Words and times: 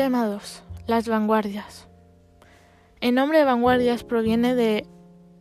Tema 0.00 0.24
2. 0.24 0.62
Las 0.86 1.08
vanguardias. 1.08 1.86
El 3.02 3.14
nombre 3.14 3.36
de 3.36 3.44
vanguardias 3.44 4.02
proviene 4.02 4.54
de 4.54 4.86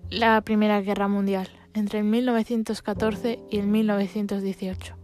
la 0.09 0.41
Primera 0.41 0.81
Guerra 0.81 1.07
Mundial, 1.07 1.47
entre 1.73 1.99
el 1.99 2.03
1914 2.03 3.39
y 3.49 3.57
el 3.57 3.67
1918. 3.67 4.97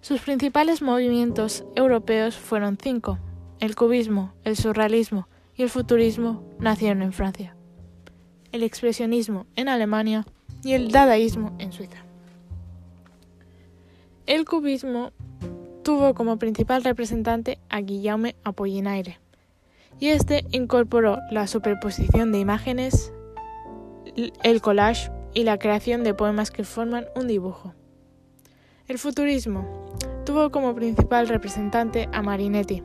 Sus 0.00 0.22
principales 0.22 0.80
movimientos 0.80 1.66
europeos 1.76 2.34
fueron 2.34 2.78
cinco. 2.82 3.18
El 3.60 3.76
cubismo, 3.76 4.32
el 4.44 4.56
surrealismo 4.56 5.28
y 5.54 5.62
el 5.62 5.68
futurismo 5.68 6.42
nacieron 6.58 7.02
en 7.02 7.12
Francia. 7.12 7.54
El 8.52 8.62
expresionismo 8.62 9.44
en 9.54 9.68
Alemania 9.68 10.24
y 10.62 10.72
el 10.72 10.92
dadaísmo 10.92 11.54
en 11.58 11.72
Suiza. 11.72 12.06
El 14.24 14.46
cubismo 14.46 15.12
tuvo 15.84 16.14
como 16.14 16.38
principal 16.38 16.82
representante 16.82 17.58
a 17.68 17.80
Guillaume 17.80 18.34
Apollinaire, 18.42 19.20
y 20.00 20.08
este 20.08 20.44
incorporó 20.50 21.18
la 21.30 21.46
superposición 21.46 22.32
de 22.32 22.40
imágenes, 22.40 23.12
el 24.42 24.60
collage 24.62 25.12
y 25.34 25.44
la 25.44 25.58
creación 25.58 26.02
de 26.02 26.14
poemas 26.14 26.50
que 26.50 26.64
forman 26.64 27.04
un 27.14 27.28
dibujo. 27.28 27.74
El 28.88 28.98
futurismo 28.98 29.66
tuvo 30.24 30.50
como 30.50 30.74
principal 30.74 31.28
representante 31.28 32.08
a 32.12 32.22
Marinetti, 32.22 32.82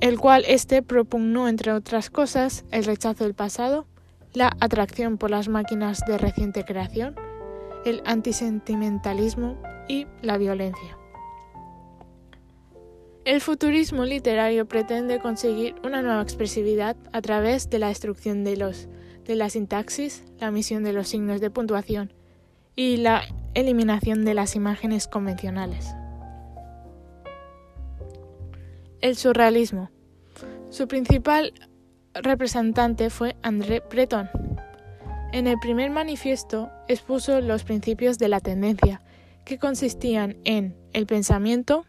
el 0.00 0.20
cual 0.20 0.44
éste 0.46 0.82
propugnó, 0.82 1.48
entre 1.48 1.72
otras 1.72 2.10
cosas, 2.10 2.64
el 2.70 2.84
rechazo 2.84 3.24
del 3.24 3.34
pasado, 3.34 3.86
la 4.32 4.56
atracción 4.60 5.18
por 5.18 5.30
las 5.30 5.48
máquinas 5.48 6.00
de 6.06 6.16
reciente 6.16 6.64
creación, 6.64 7.16
el 7.84 8.02
antisentimentalismo 8.04 9.56
y 9.88 10.06
la 10.22 10.38
violencia. 10.38 10.96
El 13.24 13.40
futurismo 13.40 14.04
literario 14.04 14.68
pretende 14.68 15.18
conseguir 15.18 15.74
una 15.82 16.02
nueva 16.02 16.20
expresividad 16.20 16.94
a 17.10 17.22
través 17.22 17.70
de 17.70 17.78
la 17.78 17.88
destrucción 17.88 18.44
de, 18.44 18.58
los, 18.58 18.86
de 19.24 19.34
la 19.34 19.48
sintaxis, 19.48 20.24
la 20.38 20.50
omisión 20.50 20.84
de 20.84 20.92
los 20.92 21.08
signos 21.08 21.40
de 21.40 21.50
puntuación 21.50 22.12
y 22.76 22.98
la 22.98 23.22
eliminación 23.54 24.26
de 24.26 24.34
las 24.34 24.56
imágenes 24.56 25.08
convencionales. 25.08 25.94
El 29.00 29.16
surrealismo. 29.16 29.90
Su 30.68 30.86
principal 30.86 31.54
representante 32.12 33.08
fue 33.08 33.36
André 33.42 33.82
Breton. 33.88 34.28
En 35.32 35.46
el 35.46 35.58
primer 35.60 35.90
manifiesto 35.90 36.70
expuso 36.88 37.40
los 37.40 37.64
principios 37.64 38.18
de 38.18 38.28
la 38.28 38.40
tendencia, 38.40 39.00
que 39.46 39.58
consistían 39.58 40.36
en 40.44 40.76
el 40.92 41.06
pensamiento 41.06 41.86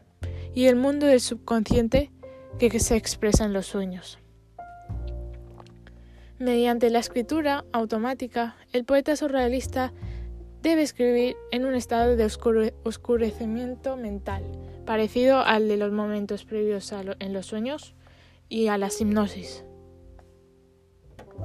y 0.56 0.66
el 0.66 0.78
mundo 0.78 1.06
del 1.06 1.20
subconsciente 1.20 2.12
que 2.58 2.80
se 2.80 2.96
expresa 2.96 3.44
en 3.44 3.54
los 3.54 3.68
sueños. 3.68 4.18
Mediante 6.40 6.90
la 6.90 7.00
escritura 7.00 7.66
automática, 7.72 8.56
el 8.74 8.86
poeta 8.86 9.16
surrealista 9.16 9.94
debe 10.62 10.82
escribir 10.82 11.36
en 11.52 11.66
un 11.66 11.76
estado 11.76 12.16
de 12.16 12.26
oscurecimiento 12.84 13.98
mental, 13.98 14.44
parecido 14.86 15.40
al 15.40 15.68
de 15.68 15.78
los 15.78 15.92
momentos 15.92 16.46
previos 16.46 16.92
en 16.92 17.34
los 17.34 17.46
sueños 17.46 17.94
y 18.50 18.68
a 18.68 18.78
la 18.78 18.90
hipnosis. 19.00 19.64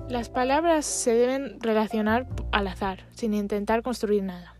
Las 0.08 0.28
palabras 0.28 0.86
se 0.86 1.14
deben 1.14 1.60
relacionar 1.60 2.28
al 2.52 2.68
azar, 2.68 3.06
sin 3.10 3.34
intentar 3.34 3.82
construir 3.82 4.22
nada. 4.22 4.56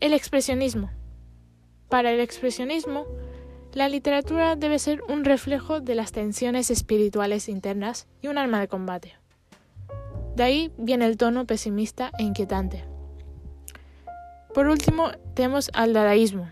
El 0.00 0.12
expresionismo. 0.12 0.90
Para 1.92 2.10
el 2.10 2.20
expresionismo, 2.20 3.04
la 3.74 3.86
literatura 3.86 4.56
debe 4.56 4.78
ser 4.78 5.02
un 5.10 5.26
reflejo 5.26 5.82
de 5.82 5.94
las 5.94 6.10
tensiones 6.10 6.70
espirituales 6.70 7.50
internas 7.50 8.08
y 8.22 8.28
un 8.28 8.38
arma 8.38 8.60
de 8.60 8.68
combate. 8.68 9.12
De 10.34 10.42
ahí 10.42 10.72
viene 10.78 11.04
el 11.04 11.18
tono 11.18 11.46
pesimista 11.46 12.10
e 12.18 12.22
inquietante. 12.22 12.82
Por 14.54 14.68
último, 14.68 15.10
tenemos 15.34 15.70
al 15.74 15.92
dadaísmo. 15.92 16.48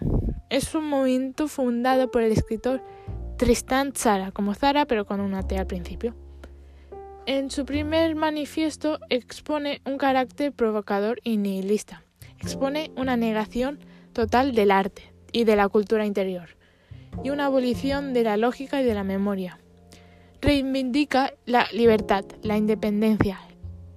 Es 0.51 0.75
un 0.75 0.85
movimiento 0.85 1.49
fundado 1.49 2.11
por 2.11 2.21
el 2.21 2.33
escritor 2.33 2.83
Tristan 3.39 3.93
Tzara, 3.93 4.33
como 4.33 4.53
Zara 4.53 4.85
pero 4.85 5.07
con 5.07 5.21
una 5.21 5.43
T 5.43 5.57
al 5.57 5.67
principio. 5.67 6.15
En 7.25 7.51
su 7.51 7.65
primer 7.65 8.15
manifiesto 8.15 8.99
expone 9.09 9.81
un 9.87 9.97
carácter 9.97 10.53
provocador 10.53 11.19
y 11.25 11.39
nihilista 11.39 12.03
expone 12.41 12.91
una 12.97 13.17
negación 13.17 13.79
total 14.13 14.55
del 14.55 14.71
arte 14.71 15.10
y 15.33 15.45
de 15.45 15.57
la 15.57 15.69
cultura 15.69 16.07
interior, 16.07 16.57
y 17.23 17.31
una 17.31 17.47
abolición 17.47 18.13
de 18.13 18.25
la 18.25 18.37
lógica 18.37 18.81
y 18.81 18.85
de 18.85 18.95
la 18.95 19.05
memoria. 19.05 19.59
Reivindica 20.41 21.35
la 21.47 21.67
libertad, 21.73 22.25
la 22.43 22.57
independencia, 22.57 23.41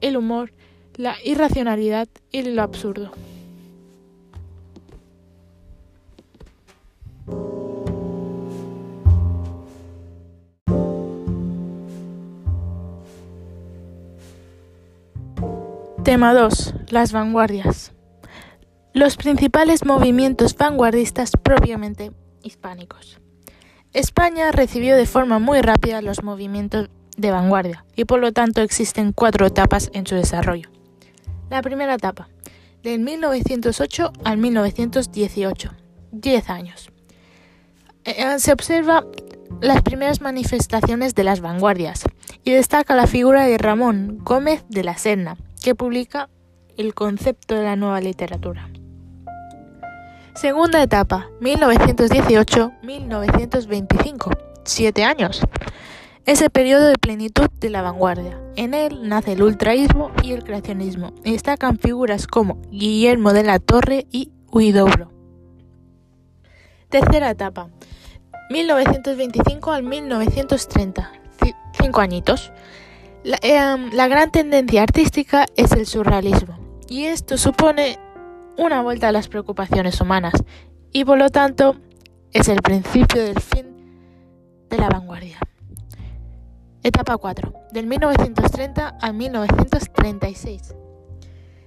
el 0.02 0.18
humor, 0.18 0.52
la 0.96 1.16
irracionalidad 1.24 2.08
y 2.32 2.42
lo 2.44 2.62
absurdo. 2.62 3.12
Tema 16.04 16.34
2. 16.34 16.74
Las 16.90 17.14
vanguardias. 17.14 17.94
Los 18.94 19.18
principales 19.18 19.86
movimientos 19.86 20.56
vanguardistas 20.56 21.32
propiamente 21.32 22.12
hispánicos. 22.44 23.20
España 23.92 24.52
recibió 24.52 24.96
de 24.96 25.08
forma 25.08 25.40
muy 25.40 25.62
rápida 25.62 26.04
los 26.04 26.22
movimientos 26.22 26.92
de 27.18 27.32
vanguardia 27.32 27.86
y 27.96 28.06
por 28.06 28.20
lo 28.20 28.34
tanto 28.34 28.62
existen 28.62 29.12
cuatro 29.12 29.48
etapas 29.48 29.90
en 29.94 30.06
su 30.06 30.14
desarrollo. 30.14 30.70
La 31.50 31.64
primera 31.64 31.96
etapa, 31.96 32.30
del 32.84 33.00
1908 33.00 34.14
al 34.26 34.38
1918, 34.38 35.72
10 36.12 36.50
años. 36.52 36.92
Eh, 38.04 38.38
se 38.38 38.54
observa 38.54 39.08
las 39.60 39.82
primeras 39.82 40.22
manifestaciones 40.22 41.16
de 41.16 41.24
las 41.24 41.42
vanguardias 41.42 42.04
y 42.44 42.52
destaca 42.52 42.96
la 42.96 43.08
figura 43.08 43.48
de 43.48 43.58
Ramón 43.58 44.20
Gómez 44.22 44.64
de 44.70 44.84
la 44.84 45.00
Serna, 45.00 45.36
que 45.64 45.74
publica 45.74 46.30
el 46.78 46.94
concepto 46.94 47.56
de 47.56 47.64
la 47.64 47.76
nueva 47.76 48.00
literatura. 48.00 48.70
Segunda 50.36 50.82
etapa, 50.82 51.30
1918-1925, 51.42 54.36
siete 54.66 55.04
años. 55.04 55.42
Es 56.26 56.42
el 56.42 56.50
periodo 56.50 56.88
de 56.88 56.98
plenitud 56.98 57.52
de 57.60 57.70
la 57.70 57.84
vanguardia. 57.84 58.42
En 58.56 58.74
él 58.74 59.08
nace 59.08 59.34
el 59.34 59.44
ultraísmo 59.44 60.10
y 60.24 60.32
el 60.32 60.44
creacionismo. 60.44 61.14
destacan 61.24 61.78
figuras 61.78 62.26
como 62.26 62.60
Guillermo 62.72 63.32
de 63.32 63.44
la 63.44 63.60
Torre 63.60 64.08
y 64.10 64.32
Huidobro. 64.52 65.12
Tercera 66.90 67.30
etapa, 67.30 67.70
1925 68.50 69.72
al 69.72 69.84
1930, 69.84 71.12
cinco 71.80 72.02
añitos. 72.02 72.52
La, 73.24 73.38
em, 73.44 73.92
la 73.94 74.08
gran 74.08 74.32
tendencia 74.32 74.82
artística 74.82 75.46
es 75.56 75.74
el 75.74 75.86
surrealismo, 75.86 76.58
y 76.90 77.04
esto 77.06 77.38
supone 77.38 78.00
una 78.58 78.82
vuelta 78.82 79.10
a 79.10 79.12
las 79.12 79.28
preocupaciones 79.28 80.00
humanas 80.02 80.34
y 80.92 81.06
por 81.06 81.18
lo 81.18 81.30
tanto 81.30 81.76
es 82.32 82.48
el 82.48 82.62
principio 82.62 83.24
del 83.24 83.40
fin 83.40 83.68
de 84.70 84.78
la 84.78 84.90
vanguardia. 84.90 85.40
Etapa 86.84 87.18
4, 87.18 87.54
del 87.72 87.88
1930 87.88 88.98
al 89.02 89.14
1936. 89.14 90.76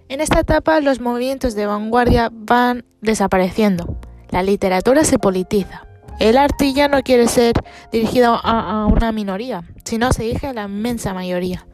En 0.09 0.21
esta 0.21 0.41
etapa 0.41 0.81
los 0.81 1.01
movimientos 1.01 1.55
de 1.55 1.67
vanguardia 1.67 2.31
van 2.33 2.85
desapareciendo, 3.01 3.99
la 4.31 4.43
literatura 4.43 5.05
se 5.05 5.19
politiza, 5.19 5.87
el 6.21 6.37
arte 6.37 6.73
ya 6.73 6.89
no 6.89 7.03
quiere 7.03 7.27
ser 7.29 7.55
dirigido 7.91 8.35
a, 8.35 8.83
a 8.83 8.87
una 8.87 9.11
minoría, 9.11 9.65
sino 9.85 10.13
se 10.13 10.25
dirige 10.25 10.47
a 10.47 10.53
la 10.53 10.65
inmensa 10.65 11.15
mayoría, 11.15 11.67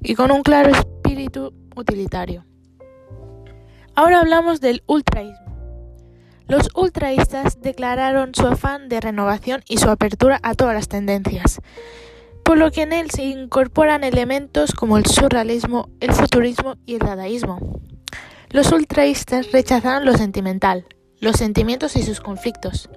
y 0.00 0.14
con 0.14 0.30
un 0.30 0.42
claro 0.42 0.70
espíritu 0.70 1.54
utilitario. 1.76 2.44
Ahora 3.94 4.20
hablamos 4.20 4.62
del 4.62 4.82
ultraísmo. 4.86 5.52
Los 6.48 6.70
ultraístas 6.74 7.60
declararon 7.60 8.34
su 8.34 8.46
afán 8.46 8.88
de 8.88 9.00
renovación 9.00 9.62
y 9.68 9.76
su 9.76 9.90
apertura 9.90 10.40
a 10.42 10.54
todas 10.54 10.74
las 10.74 10.88
tendencias, 10.88 11.60
por 12.42 12.56
lo 12.56 12.70
que 12.70 12.82
en 12.82 12.94
él 12.94 13.10
se 13.10 13.24
incorporan 13.24 14.02
elementos 14.02 14.72
como 14.72 14.96
el 14.96 15.04
surrealismo, 15.04 15.90
el 16.00 16.12
futurismo 16.12 16.76
y 16.86 16.94
el 16.94 17.00
dadaísmo. 17.00 17.80
Los 18.48 18.72
ultraístas 18.72 19.52
rechazaron 19.52 20.06
lo 20.06 20.16
sentimental, 20.16 20.86
los 21.20 21.36
sentimientos 21.36 21.94
y 21.96 22.02
sus 22.02 22.20
conflictos. 22.20 22.88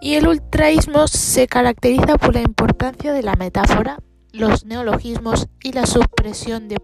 Y 0.00 0.14
el 0.14 0.26
ultraísmo 0.26 1.08
se 1.08 1.46
caracteriza 1.46 2.16
por 2.16 2.34
la 2.34 2.40
importancia 2.40 3.12
de 3.12 3.22
la 3.22 3.36
metáfora, 3.36 3.98
los 4.34 4.64
neologismos 4.64 5.48
y 5.62 5.72
la 5.72 5.86
supresión 5.86 6.68
de, 6.68 6.80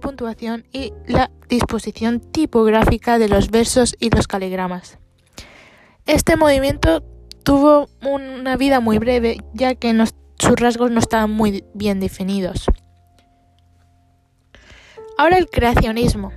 puntuación 0.00 0.66
y 0.72 0.92
la 1.06 1.30
disposición 1.48 2.20
tipográfica 2.20 3.18
de 3.18 3.28
los 3.28 3.50
versos 3.50 3.94
y 4.00 4.10
los 4.10 4.26
caligramas. 4.26 4.98
Este 6.06 6.36
movimiento 6.36 7.04
tuvo 7.44 7.88
una 8.02 8.56
vida 8.56 8.80
muy 8.80 8.98
breve 8.98 9.38
ya 9.54 9.76
que 9.76 9.94
sus 10.38 10.56
rasgos 10.56 10.90
no 10.90 10.98
estaban 10.98 11.30
muy 11.30 11.64
bien 11.72 12.00
definidos. 12.00 12.66
Ahora 15.16 15.38
el 15.38 15.48
creacionismo. 15.48 16.32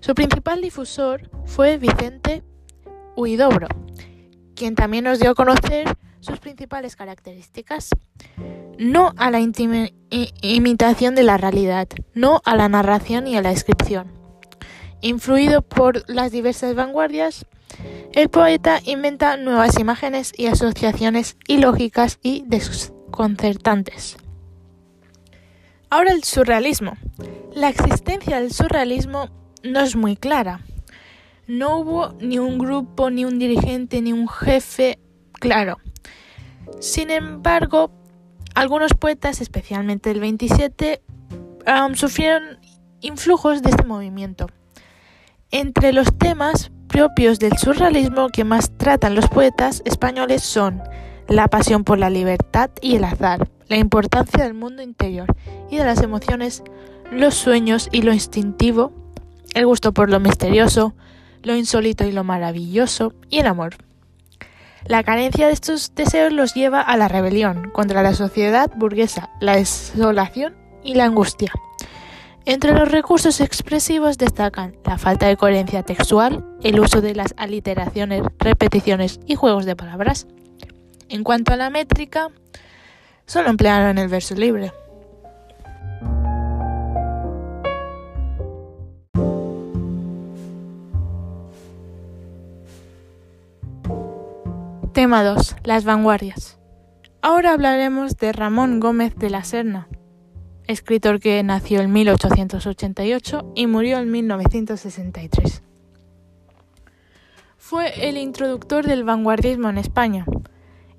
Su 0.00 0.14
principal 0.14 0.60
difusor 0.60 1.30
fue 1.46 1.78
Vicente 1.78 2.42
Huidobro, 3.16 3.68
quien 4.54 4.74
también 4.74 5.04
nos 5.04 5.20
dio 5.20 5.30
a 5.30 5.34
conocer 5.34 5.96
sus 6.24 6.40
principales 6.40 6.96
características. 6.96 7.90
No 8.78 9.12
a 9.16 9.30
la 9.30 9.40
imitación 9.40 11.14
de 11.14 11.22
la 11.22 11.36
realidad, 11.36 11.88
no 12.14 12.40
a 12.44 12.56
la 12.56 12.68
narración 12.68 13.28
y 13.28 13.36
a 13.36 13.42
la 13.42 13.50
descripción. 13.50 14.12
Influido 15.00 15.62
por 15.62 16.08
las 16.08 16.32
diversas 16.32 16.74
vanguardias, 16.74 17.46
el 18.12 18.30
poeta 18.30 18.80
inventa 18.84 19.36
nuevas 19.36 19.78
imágenes 19.78 20.32
y 20.36 20.46
asociaciones 20.46 21.36
ilógicas 21.46 22.18
y 22.22 22.44
desconcertantes. 22.46 24.16
Ahora 25.90 26.12
el 26.12 26.24
surrealismo. 26.24 26.96
La 27.54 27.68
existencia 27.68 28.40
del 28.40 28.52
surrealismo 28.52 29.28
no 29.62 29.80
es 29.80 29.94
muy 29.94 30.16
clara. 30.16 30.60
No 31.46 31.78
hubo 31.78 32.14
ni 32.20 32.38
un 32.38 32.58
grupo, 32.58 33.10
ni 33.10 33.24
un 33.24 33.38
dirigente, 33.38 34.00
ni 34.00 34.12
un 34.12 34.28
jefe 34.28 34.98
claro. 35.34 35.78
Sin 36.80 37.10
embargo, 37.10 37.90
algunos 38.54 38.94
poetas, 38.94 39.40
especialmente 39.40 40.10
el 40.10 40.20
27, 40.20 41.02
sufrieron 41.94 42.58
influjos 43.00 43.62
de 43.62 43.70
este 43.70 43.84
movimiento. 43.84 44.46
Entre 45.50 45.92
los 45.92 46.16
temas 46.18 46.70
propios 46.88 47.38
del 47.38 47.56
surrealismo 47.58 48.28
que 48.28 48.44
más 48.44 48.70
tratan 48.76 49.14
los 49.14 49.28
poetas 49.28 49.82
españoles 49.84 50.42
son 50.42 50.82
la 51.28 51.48
pasión 51.48 51.84
por 51.84 51.98
la 51.98 52.10
libertad 52.10 52.70
y 52.80 52.96
el 52.96 53.04
azar, 53.04 53.48
la 53.68 53.76
importancia 53.76 54.44
del 54.44 54.54
mundo 54.54 54.82
interior 54.82 55.34
y 55.70 55.76
de 55.76 55.84
las 55.84 56.02
emociones, 56.02 56.62
los 57.10 57.34
sueños 57.34 57.88
y 57.92 58.02
lo 58.02 58.12
instintivo, 58.12 58.92
el 59.54 59.66
gusto 59.66 59.92
por 59.92 60.10
lo 60.10 60.20
misterioso, 60.20 60.94
lo 61.42 61.56
insólito 61.56 62.04
y 62.04 62.12
lo 62.12 62.24
maravilloso, 62.24 63.14
y 63.30 63.38
el 63.38 63.46
amor. 63.46 63.76
La 64.86 65.02
carencia 65.02 65.46
de 65.46 65.54
estos 65.54 65.94
deseos 65.94 66.30
los 66.30 66.52
lleva 66.52 66.82
a 66.82 66.98
la 66.98 67.08
rebelión 67.08 67.70
contra 67.70 68.02
la 68.02 68.12
sociedad 68.12 68.70
burguesa, 68.76 69.30
la 69.40 69.56
desolación 69.56 70.54
y 70.82 70.94
la 70.94 71.06
angustia. 71.06 71.52
Entre 72.44 72.72
los 72.72 72.90
recursos 72.90 73.40
expresivos 73.40 74.18
destacan 74.18 74.76
la 74.84 74.98
falta 74.98 75.26
de 75.26 75.38
coherencia 75.38 75.84
textual, 75.84 76.44
el 76.62 76.78
uso 76.80 77.00
de 77.00 77.14
las 77.14 77.32
aliteraciones, 77.38 78.22
repeticiones 78.38 79.20
y 79.26 79.36
juegos 79.36 79.64
de 79.64 79.74
palabras. 79.74 80.26
En 81.08 81.24
cuanto 81.24 81.54
a 81.54 81.56
la 81.56 81.70
métrica, 81.70 82.28
solo 83.24 83.48
emplearon 83.48 83.96
el 83.96 84.08
verso 84.08 84.34
libre. 84.34 84.72
Tema 95.04 95.22
2. 95.22 95.56
Las 95.64 95.84
vanguardias. 95.84 96.58
Ahora 97.20 97.52
hablaremos 97.52 98.16
de 98.16 98.32
Ramón 98.32 98.80
Gómez 98.80 99.14
de 99.16 99.28
la 99.28 99.44
Serna, 99.44 99.86
escritor 100.66 101.20
que 101.20 101.42
nació 101.42 101.82
en 101.82 101.92
1888 101.92 103.52
y 103.54 103.66
murió 103.66 103.98
en 103.98 104.10
1963. 104.10 105.62
Fue 107.58 108.08
el 108.08 108.16
introductor 108.16 108.86
del 108.86 109.04
vanguardismo 109.04 109.68
en 109.68 109.76
España 109.76 110.24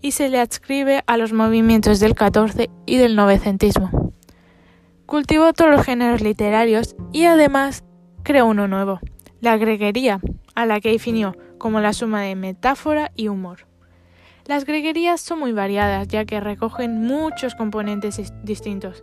y 0.02 0.12
se 0.12 0.30
le 0.30 0.40
adscribe 0.40 1.04
a 1.08 1.18
los 1.18 1.34
movimientos 1.34 2.00
del 2.00 2.14
14 2.14 2.70
y 2.86 2.98
del 2.98 3.16
novecentismo. 3.16 4.14
Cultivó 5.08 5.52
todos 5.54 5.72
los 5.72 5.84
géneros 5.84 6.22
literarios 6.22 6.96
y 7.12 7.26
además 7.26 7.84
creó 8.22 8.46
uno 8.46 8.68
nuevo, 8.68 9.00
la 9.42 9.58
greguería, 9.58 10.20
a 10.54 10.68
la 10.68 10.80
que 10.80 10.92
definió 10.92 11.36
como 11.58 11.80
la 11.80 11.92
suma 11.92 12.22
de 12.22 12.36
metáfora 12.36 13.12
y 13.16 13.30
humor. 13.30 13.66
Las 14.48 14.66
greguerías 14.66 15.22
son 15.22 15.40
muy 15.40 15.54
variadas 15.54 16.08
ya 16.08 16.26
que 16.26 16.40
recogen 16.40 17.02
muchos 17.02 17.56
componentes 17.56 18.32
distintos. 18.44 19.02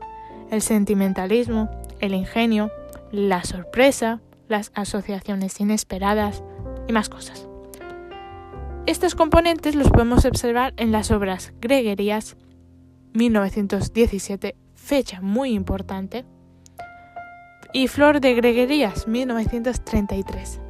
El 0.50 0.62
sentimentalismo, 0.62 1.68
el 1.98 2.14
ingenio, 2.14 2.70
la 3.10 3.42
sorpresa, 3.42 4.20
las 4.48 4.70
asociaciones 4.74 5.58
inesperadas 5.60 6.44
y 6.86 6.92
más 6.92 7.08
cosas. 7.08 7.48
Estos 8.86 9.14
componentes 9.16 9.74
los 9.74 9.90
podemos 9.90 10.24
observar 10.24 10.74
en 10.76 10.92
las 10.92 11.10
obras 11.10 11.52
Greguerías 11.60 12.36
1917, 13.12 14.54
fecha 14.74 15.20
muy 15.20 15.52
importante, 15.54 16.24
y 17.72 17.88
Flor 17.88 18.20
de 18.20 18.34
Greguerías 18.34 19.08
1933. 19.08 20.60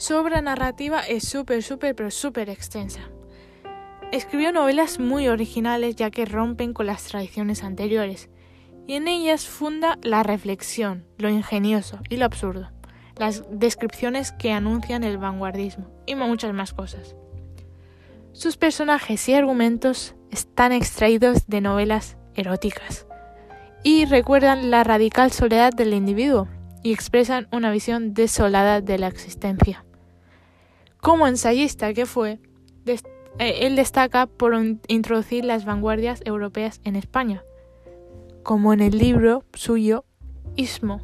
Su 0.00 0.16
obra 0.16 0.40
narrativa 0.40 1.00
es 1.00 1.28
súper, 1.28 1.62
súper, 1.62 1.94
pero 1.94 2.10
súper 2.10 2.48
extensa. 2.48 3.00
Escribió 4.12 4.50
novelas 4.50 4.98
muy 4.98 5.28
originales 5.28 5.94
ya 5.94 6.10
que 6.10 6.24
rompen 6.24 6.72
con 6.72 6.86
las 6.86 7.04
tradiciones 7.04 7.62
anteriores, 7.62 8.30
y 8.86 8.94
en 8.94 9.08
ellas 9.08 9.46
funda 9.46 9.98
la 10.02 10.22
reflexión, 10.22 11.04
lo 11.18 11.28
ingenioso 11.28 12.00
y 12.08 12.16
lo 12.16 12.24
absurdo, 12.24 12.70
las 13.18 13.44
descripciones 13.50 14.32
que 14.32 14.52
anuncian 14.52 15.04
el 15.04 15.18
vanguardismo 15.18 15.90
y 16.06 16.14
muchas 16.14 16.54
más 16.54 16.72
cosas. 16.72 17.14
Sus 18.32 18.56
personajes 18.56 19.28
y 19.28 19.34
argumentos 19.34 20.14
están 20.30 20.72
extraídos 20.72 21.46
de 21.46 21.60
novelas 21.60 22.16
eróticas 22.34 23.06
y 23.82 24.06
recuerdan 24.06 24.70
la 24.70 24.82
radical 24.82 25.30
soledad 25.30 25.74
del 25.74 25.92
individuo 25.92 26.48
y 26.82 26.94
expresan 26.94 27.48
una 27.52 27.70
visión 27.70 28.14
desolada 28.14 28.80
de 28.80 28.96
la 28.96 29.08
existencia. 29.08 29.84
Como 31.00 31.26
ensayista 31.26 31.94
que 31.94 32.06
fue, 32.06 32.38
eh, 33.38 33.66
él 33.66 33.76
destaca 33.76 34.26
por 34.26 34.54
introducir 34.88 35.44
las 35.44 35.64
vanguardias 35.64 36.20
europeas 36.24 36.80
en 36.84 36.96
España, 36.96 37.42
como 38.42 38.72
en 38.72 38.80
el 38.80 38.98
libro 38.98 39.44
suyo 39.54 40.04
Ismo. 40.56 41.00